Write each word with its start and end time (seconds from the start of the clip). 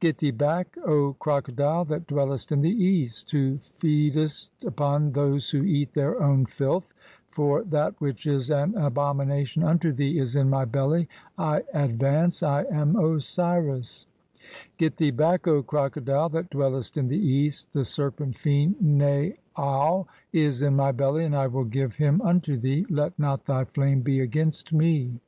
"Get 0.00 0.16
thee 0.16 0.30
back, 0.30 0.78
O 0.86 1.12
(4) 1.12 1.16
Crocodile 1.18 1.84
that 1.84 2.06
dwellest 2.06 2.50
in 2.50 2.62
the 2.62 2.70
East, 2.70 3.30
'who 3.32 3.58
feedest 3.58 4.64
upon 4.64 5.12
those 5.12 5.50
who 5.50 5.62
eat 5.62 5.92
their 5.92 6.22
own 6.22 6.46
filth, 6.46 6.94
for 7.28 7.62
that 7.64 7.94
which 8.00 8.26
'is 8.26 8.48
an 8.50 8.74
abomination 8.78 9.62
unto 9.62 9.92
thee 9.92 10.18
is 10.18 10.36
in 10.36 10.48
my 10.48 10.64
belly; 10.64 11.06
I 11.36 11.64
advance, 11.74 12.42
I 12.42 12.62
am 12.70 12.94
Osiris_^, 12.94 14.06
"Get 14.78 14.96
thee 14.96 15.10
back, 15.10 15.46
O 15.46 15.62
Crocodile 15.62 16.30
that 16.30 16.48
dwellest 16.48 16.96
in 16.96 17.08
the 17.08 17.18
East, 17.20 17.70
the 17.74 17.84
'serpent 17.84 18.38
fiend 18.38 18.76
Naau 18.82 20.06
is 20.32 20.62
in 20.62 20.70
(5) 20.72 20.76
my 20.78 20.92
belly, 20.92 21.26
and 21.26 21.36
I 21.36 21.46
will 21.46 21.64
give 21.64 21.96
[him] 21.96 22.22
'unto 22.22 22.56
thee; 22.56 22.86
let 22.88 23.18
not 23.18 23.44
thy 23.44 23.66
flame 23.66 24.00
be 24.00 24.20
against 24.20 24.72
me." 24.72 25.20